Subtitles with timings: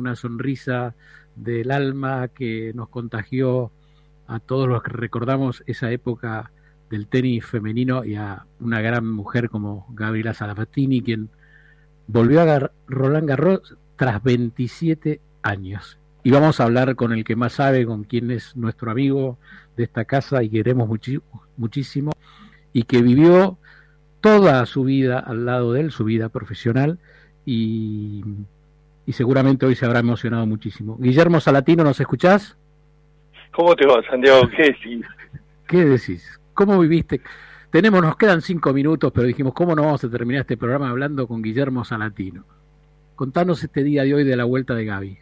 [0.00, 0.94] una sonrisa
[1.36, 3.70] del alma que nos contagió
[4.26, 6.52] a todos los que recordamos esa época
[6.88, 11.30] del tenis femenino y a una gran mujer como Gabriela Sabatini, quien
[12.06, 15.98] volvió a Roland Garros tras 27 años.
[16.22, 19.38] Y vamos a hablar con el que más sabe, con quien es nuestro amigo
[19.76, 20.88] de esta casa y queremos
[21.56, 22.12] muchísimo,
[22.72, 23.58] y que vivió
[24.20, 26.98] toda su vida al lado de él, su vida profesional,
[27.46, 28.22] y,
[29.10, 30.96] y seguramente hoy se habrá emocionado muchísimo.
[30.96, 32.56] Guillermo Salatino, ¿nos escuchás?
[33.50, 34.42] ¿Cómo te va, Santiago?
[34.56, 35.04] ¿Qué decís?
[35.66, 36.40] ¿Qué decís?
[36.54, 37.20] ¿Cómo viviste?
[37.72, 41.26] Tenemos, nos quedan cinco minutos, pero dijimos, ¿cómo no vamos a terminar este programa hablando
[41.26, 42.44] con Guillermo Salatino?
[43.16, 45.18] Contanos este día de hoy de la vuelta de Gaby.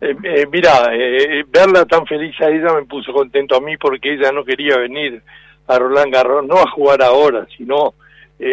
[0.00, 4.14] Eh, eh, mira, eh, verla tan feliz a ella me puso contento a mí porque
[4.14, 5.22] ella no quería venir
[5.66, 7.92] a Roland Garros, no a jugar ahora, sino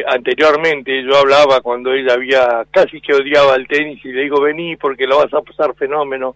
[0.07, 1.03] anteriormente.
[1.03, 5.05] Yo hablaba cuando ella había casi que odiaba el tenis y le digo, vení porque
[5.05, 6.35] lo vas a pasar fenómeno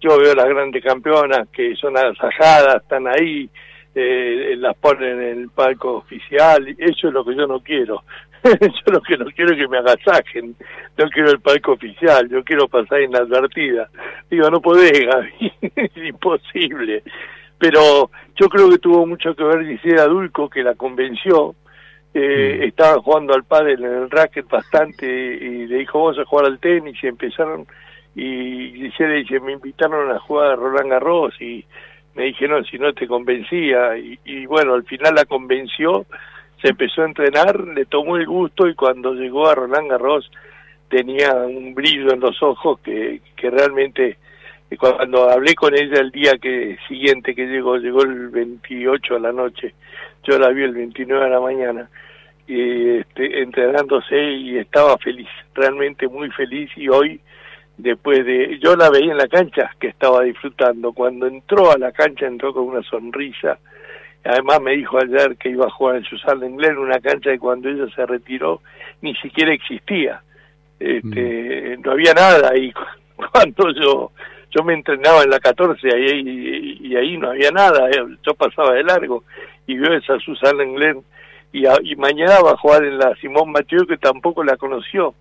[0.00, 3.48] yo veo las grandes campeonas que son agasajadas, están ahí,
[3.94, 8.02] eh, las ponen en el palco oficial, eso es lo que yo no quiero.
[8.42, 10.56] yo lo que no quiero es que me agasajen,
[10.96, 13.90] no quiero el palco oficial, yo quiero pasar inadvertida.
[14.30, 17.02] Digo, no podés, Gaby, es imposible.
[17.58, 21.54] Pero yo creo que tuvo mucho que ver Gisela Dulco, que la convenció,
[22.14, 22.62] eh, mm.
[22.64, 26.58] estaba jugando al padre en el racket bastante y le dijo, vamos a jugar al
[26.58, 27.66] tenis y empezaron
[28.14, 31.64] y Gisela dice, me invitaron a jugar a Roland Garros y
[32.14, 36.06] me dijeron si no te convencía y, bueno, al final la convenció,
[36.60, 40.30] se empezó a entrenar, le tomó el gusto y cuando llegó a Roland Garros
[40.88, 44.18] tenía un brillo en los ojos que, que realmente
[44.78, 49.32] cuando hablé con ella el día que siguiente que llegó, llegó el 28 a la
[49.32, 49.74] noche,
[50.24, 51.90] yo la vi el 29 a la mañana,
[52.46, 57.20] y, este, entrenándose y estaba feliz, realmente muy feliz y hoy
[57.82, 60.92] después de yo la veía en la cancha que estaba disfrutando.
[60.92, 63.58] Cuando entró a la cancha entró con una sonrisa.
[64.22, 67.70] Además me dijo ayer que iba a jugar en Susan Inglés una cancha que cuando
[67.70, 68.60] ella se retiró
[69.00, 70.22] ni siquiera existía.
[70.78, 71.82] Este, mm.
[71.82, 72.72] no había nada y
[73.32, 74.12] cuando yo
[74.52, 78.72] yo me entrenaba en la 14 y, y, ahí no había nada eh, yo pasaba
[78.72, 79.22] de largo
[79.66, 80.96] y vio esa Susan Inglés
[81.52, 85.14] y, y mañana va a jugar en la Simón Mathieu que tampoco la conoció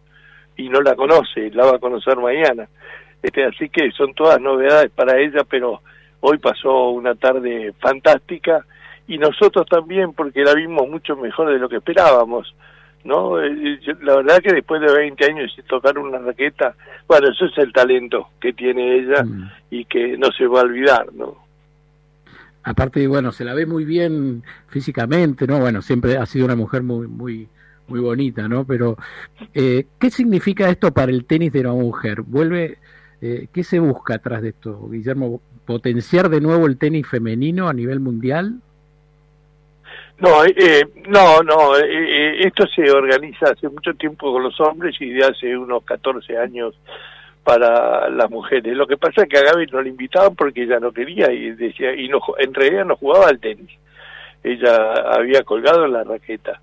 [0.58, 2.68] y no la conoce, la va a conocer mañana.
[3.22, 5.82] Este, así que son todas novedades para ella, pero
[6.22, 8.66] hoy pasó una tarde fantástica
[9.08, 12.54] y nosotros también porque la vimos mucho mejor de lo que esperábamos.
[13.04, 13.42] ¿no?
[13.42, 16.76] Eh, la verdad que después de 20 años de tocar una raqueta,
[17.08, 19.52] bueno, eso es el talento que tiene ella mm.
[19.72, 21.49] y que no se va a olvidar, ¿no?
[22.64, 25.59] Aparte, bueno, se la ve muy bien físicamente, ¿no?
[25.59, 27.47] Bueno, siempre ha sido una mujer muy, muy,
[27.88, 28.66] muy bonita, ¿no?
[28.66, 28.97] Pero,
[29.53, 32.22] eh, ¿qué significa esto para el tenis de la mujer?
[32.22, 32.78] ¿Vuelve,
[33.22, 35.42] eh, qué se busca atrás de esto, Guillermo?
[35.66, 38.59] ¿Potenciar de nuevo el tenis femenino a nivel mundial?
[40.18, 45.24] No, eh, no, no, esto se organiza hace mucho tiempo con los hombres y de
[45.24, 46.75] hace unos 14 años
[47.50, 48.78] para las mujeres.
[48.78, 51.50] Lo que pasa es que a Gaby no la invitaban porque ella no quería y
[51.54, 53.72] decía y no en realidad no jugaba al tenis.
[54.44, 56.62] Ella había colgado la raqueta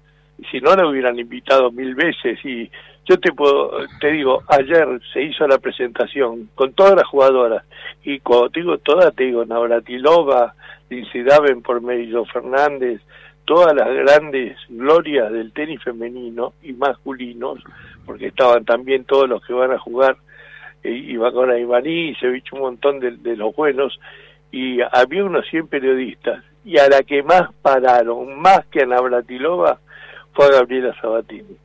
[0.48, 2.70] si no la hubieran invitado mil veces y
[3.04, 7.64] yo te puedo te digo ayer se hizo la presentación con todas las jugadoras
[8.04, 10.54] y cuando te digo todas te digo Navratilova
[10.88, 11.24] Lindsay
[11.64, 13.00] por Medio Fernández
[13.44, 17.58] todas las grandes glorias del tenis femenino y masculinos
[18.04, 20.16] porque estaban también todos los que van a jugar
[20.82, 23.98] iba con Ivaní se un montón de, de los buenos
[24.53, 29.78] y había unos 100 periodistas y a la que más pararon más que a Navratilova
[30.32, 31.56] fue a Gabriela Sabatini.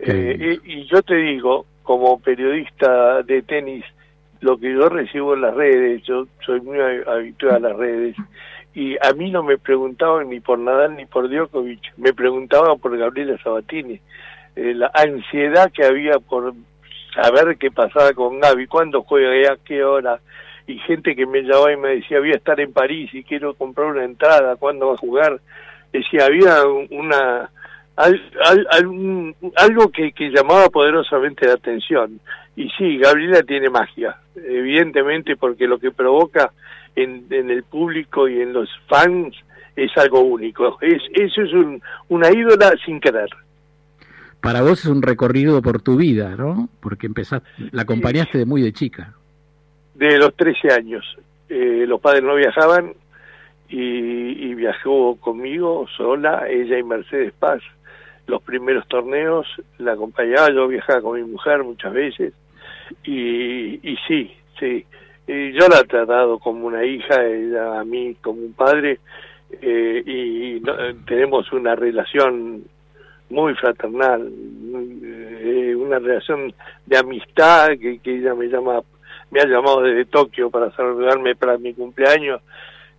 [0.00, 3.84] Eh, y, yo te digo, como periodista de tenis,
[4.40, 8.16] lo que yo recibo en las redes, yo soy muy habitual a las redes,
[8.74, 12.96] y a mí no me preguntaban ni por Nadal ni por Djokovic, me preguntaban por
[12.96, 14.00] Gabriela Sabatini.
[14.56, 16.54] Eh, la ansiedad que había por
[17.16, 20.20] saber qué pasaba con Gaby, cuándo juega, a qué hora,
[20.66, 23.54] y gente que me llamaba y me decía, voy a estar en París y quiero
[23.54, 25.40] comprar una entrada, ¿cuándo va a jugar?
[25.92, 27.50] Decía, había una
[29.56, 32.20] algo que, que, llamaba poderosamente la atención.
[32.54, 36.52] Y sí, Gabriela tiene magia, evidentemente, porque lo que provoca
[36.94, 39.34] en, en el público y en los fans
[39.76, 40.78] es algo único.
[40.80, 43.28] Es, eso es un, una ídola sin querer.
[44.46, 46.68] Para vos es un recorrido por tu vida, ¿no?
[46.80, 49.12] Porque empezaste, la acompañaste de muy de chica.
[49.96, 51.04] De los 13 años.
[51.48, 52.92] Eh, los padres no viajaban
[53.68, 57.60] y, y viajó conmigo sola, ella y Mercedes Paz
[58.28, 59.48] los primeros torneos,
[59.78, 62.32] la acompañaba, yo viajaba con mi mujer muchas veces,
[63.02, 64.86] y, y sí, sí.
[65.26, 69.00] yo la he tratado como una hija, ella a mí como un padre,
[69.60, 70.62] eh, y
[71.04, 72.62] tenemos una relación
[73.30, 76.52] muy fraternal, eh, una relación
[76.86, 78.80] de amistad que, que ella me llama,
[79.30, 82.40] me ha llamado desde Tokio para saludarme para mi cumpleaños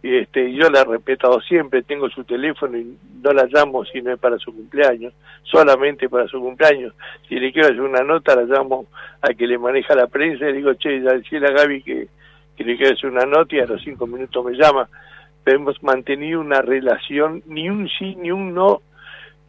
[0.03, 4.01] y este yo la he respetado siempre, tengo su teléfono y no la llamo si
[4.01, 5.13] no es para su cumpleaños,
[5.43, 6.93] solamente para su cumpleaños.
[7.27, 8.85] Si le quiero hacer una nota, la llamo
[9.21, 12.07] a que le maneja la prensa y le digo, che, ya decía a Gaby que,
[12.55, 14.87] que le quiero hacer una nota y a los cinco minutos me llama.
[15.43, 18.81] Pero hemos mantenido una relación, ni un sí ni un no.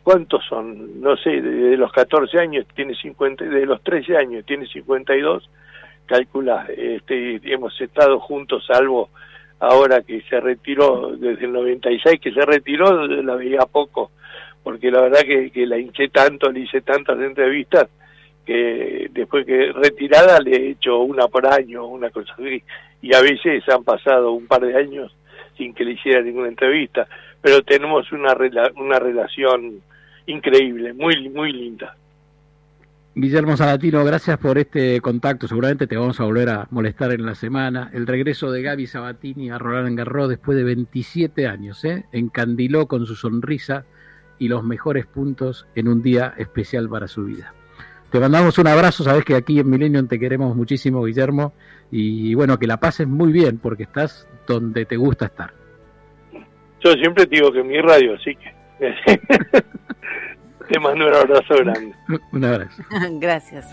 [0.09, 1.03] ¿Cuántos son?
[1.03, 5.51] No sé, de, los 14 años tiene 50, de los 13 años tiene 52,
[6.07, 9.11] calcula, este, hemos estado juntos salvo
[9.61, 14.11] ahora que se retiró, desde el 96 que se retiró, la veía poco,
[14.63, 17.91] porque la verdad que, que la hinché tanto, le hice tantas entrevistas,
[18.47, 22.63] que después que retirada le he hecho una por año, una cosa así,
[23.03, 25.15] y a veces han pasado un par de años
[25.59, 27.07] sin que le hiciera ninguna entrevista,
[27.43, 28.35] pero tenemos una,
[28.75, 29.83] una relación
[30.29, 31.97] increíble, muy, muy linda.
[33.15, 35.49] Guillermo Sabatino, gracias por este contacto.
[35.49, 37.91] Seguramente te vamos a volver a molestar en la semana.
[37.93, 42.05] El regreso de Gaby Sabatini a Roland Garros después de 27 años, ¿eh?
[42.13, 43.87] encandiló con su sonrisa
[44.39, 47.53] y los mejores puntos en un día especial para su vida.
[48.13, 51.53] Te mandamos un abrazo, sabes que aquí en Millennium te queremos muchísimo, Guillermo,
[51.91, 55.53] y bueno, que la pases muy bien porque estás donde te gusta estar.
[56.81, 58.55] Yo siempre digo que mi radio, así que
[60.69, 61.95] Te mando un abrazo grande.
[62.33, 62.83] un abrazo.
[63.13, 63.67] Gracias.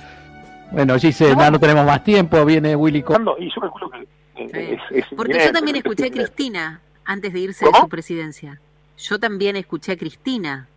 [0.71, 2.99] Bueno, Gise, no, no tenemos más tiempo, viene Willy.
[2.99, 3.91] Y yo calculo
[4.35, 4.77] que
[5.15, 8.59] Porque yo también escuché a Cristina antes de irse de su presidencia.
[8.97, 10.67] Yo también escuché a Cristina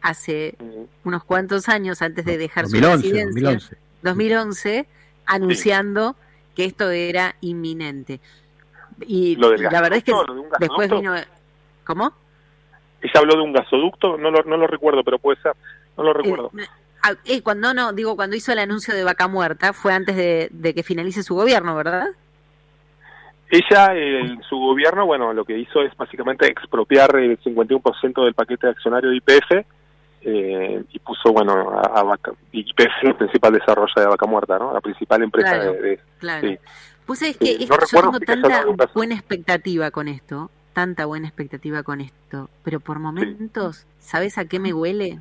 [0.00, 0.56] hace
[1.04, 3.24] unos cuantos años antes de dejar su presidencia.
[3.24, 3.76] 2011.
[4.02, 4.86] 2011,
[5.26, 6.16] anunciando
[6.56, 8.20] que esto era inminente.
[9.06, 10.12] Y la verdad es que
[10.58, 11.14] después vino...
[11.84, 12.12] ¿Cómo?
[13.02, 15.52] Ella habló de un gasoducto, no lo, no lo recuerdo, pero puede ser,
[15.96, 16.50] no lo recuerdo.
[16.56, 16.64] Eh,
[17.02, 20.74] ah, eh, cuando no, digo, cuando hizo el anuncio de Vaca Muerta, fue antes de,
[20.74, 22.06] que finalice su gobierno, ¿verdad?
[23.50, 28.66] Ella, en su gobierno, bueno, lo que hizo es básicamente expropiar el 51% del paquete
[28.66, 29.66] de accionario de IPF
[30.22, 34.72] eh, y puso, bueno, a, Vaca, IPF el principal desarrollo de Vaca Muerta, ¿no?
[34.72, 36.48] La principal empresa de, Claro.
[37.04, 38.64] Pues es que yo tengo tanta
[38.94, 44.58] buena expectativa con esto, tanta buena expectativa con esto, pero por momentos, ¿sabes a qué
[44.58, 45.20] me huele?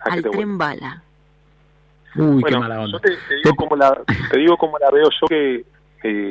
[0.00, 1.02] Al tren bala.
[2.16, 2.98] Uy, qué mala onda.
[3.00, 4.00] te, digo cómo la,
[4.30, 5.64] te digo cómo la veo yo que,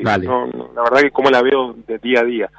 [0.03, 2.49] la verdad que cómo la veo de día a día.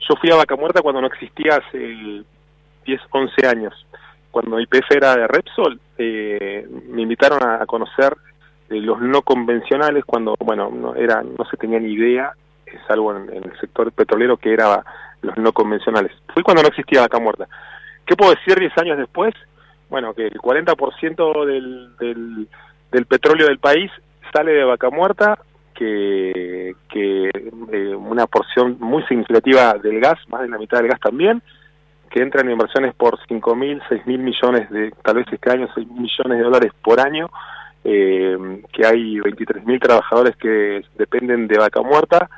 [0.00, 3.86] Yo fui a Vaca Muerta cuando no existía hace 10, 11 años.
[4.30, 8.14] Cuando IPF era de Repsol, eh, me invitaron a, conocer
[8.68, 12.32] eh, los no convencionales cuando, bueno, no, era, no se tenía ni idea,
[12.86, 14.84] salvo en, en el sector petrolero, que era
[15.22, 16.12] los no convencionales.
[16.32, 17.46] Fue cuando no existía vaca muerta.
[18.04, 19.34] ¿Qué puedo decir 10 años después?
[19.88, 22.48] Bueno, que el 40% del, del,
[22.92, 23.90] del petróleo del país
[24.32, 25.38] sale de vaca muerta,
[25.74, 27.30] que, que
[27.72, 31.42] eh, una porción muy significativa del gas, más de la mitad del gas también,
[32.10, 35.86] que entran inversiones por 5 mil, 6 mil millones de, tal vez este año, 6
[35.88, 37.28] millones de dólares por año,
[37.84, 42.28] eh, que hay 23 mil trabajadores que dependen de vaca muerta,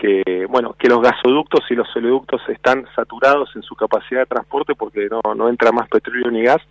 [0.00, 4.74] que bueno que los gasoductos y los oleoductos están saturados en su capacidad de transporte
[4.74, 6.62] porque no, no entra más petróleo ni gas.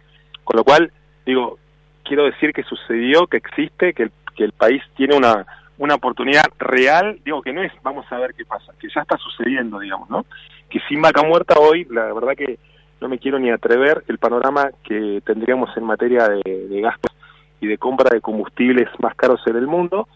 [0.44, 0.92] Con lo cual
[1.28, 1.60] digo
[2.04, 5.46] quiero decir que sucedió que existe que el, que el país tiene una
[5.78, 7.20] una oportunidad real.
[7.24, 10.26] Digo que no es vamos a ver qué pasa que ya está sucediendo digamos no
[10.68, 12.58] que sin vaca muerta hoy la verdad que
[13.00, 17.16] no me quiero ni atrever el panorama que tendríamos en materia de, de gastos
[17.62, 20.08] y de compra de combustibles más caros en el mundo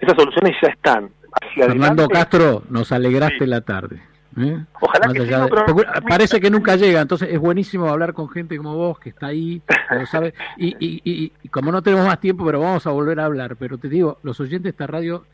[0.00, 1.10] esas soluciones ya están
[1.54, 4.02] Fernando Castro, nos alegraste la tarde.
[4.38, 4.64] ¿eh?
[4.80, 9.10] Ojalá que Parece que nunca llega, entonces es buenísimo hablar con gente como vos que
[9.10, 10.34] está ahí, lo sabe.
[10.56, 13.56] Y, y, y, como no tenemos más tiempo, pero vamos a volver a hablar.
[13.56, 15.24] Pero te digo, los oyentes de esta radio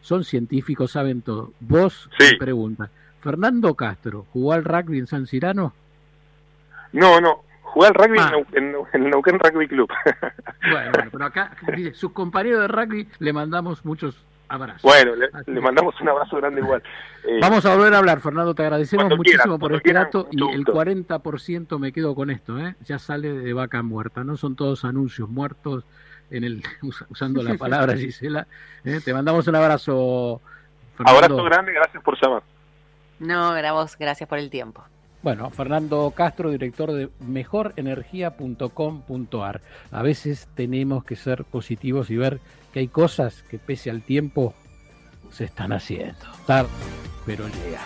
[0.00, 1.52] son científicos, saben todo.
[1.60, 5.74] Vos me preguntas, ¿Fernando Castro jugó al rugby en San Cirano?
[6.92, 8.32] No, no, Jugué al rugby ah.
[8.52, 9.90] en, el Neuquén Rugby Club.
[10.70, 11.56] bueno, pero acá,
[11.94, 14.24] sus compañeros de rugby le mandamos muchos
[14.82, 16.82] bueno, le, mandamos un abrazo grande igual.
[17.24, 20.64] Eh, Vamos a volver a hablar, Fernando, te agradecemos muchísimo por este dato y el
[20.64, 22.74] 40% me quedo con esto, ¿eh?
[22.84, 25.84] ya sale de vaca muerta, no son todos anuncios muertos
[26.30, 26.62] en el
[27.10, 28.48] usando la palabra Gisela.
[28.84, 29.00] ¿eh?
[29.04, 30.40] Te mandamos un abrazo.
[30.96, 31.24] Fernando.
[31.26, 32.42] Abrazo grande, gracias por llamar.
[33.20, 34.84] No, vos, gracias por el tiempo.
[35.22, 39.60] Bueno, Fernando Castro, director de mejorenergia.com.ar.
[39.90, 42.40] A veces tenemos que ser positivos y ver
[42.72, 44.54] que hay cosas que pese al tiempo
[45.30, 46.24] se están haciendo.
[46.46, 46.70] Tarde,
[47.26, 47.82] pero llega.